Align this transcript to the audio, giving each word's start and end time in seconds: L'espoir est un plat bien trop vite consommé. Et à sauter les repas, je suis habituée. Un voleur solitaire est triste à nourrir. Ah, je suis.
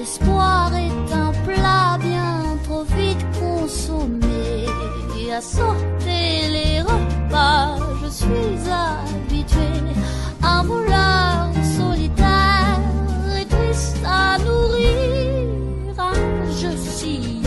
L'espoir 0.00 0.72
est 0.74 1.12
un 1.12 1.30
plat 1.44 1.98
bien 2.00 2.56
trop 2.64 2.84
vite 2.84 3.22
consommé. 3.38 4.64
Et 5.20 5.30
à 5.30 5.42
sauter 5.42 6.48
les 6.56 6.80
repas, 6.80 7.76
je 8.02 8.08
suis 8.08 8.60
habituée. 8.72 9.92
Un 10.42 10.62
voleur 10.62 11.52
solitaire 11.76 12.80
est 13.38 13.44
triste 13.44 13.98
à 14.06 14.38
nourrir. 14.38 15.94
Ah, 15.98 16.12
je 16.48 16.74
suis. 16.78 17.40